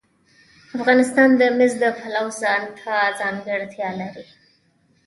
[0.77, 4.25] افغانستان د مس د پلوه ځانته ځانګړتیا لري.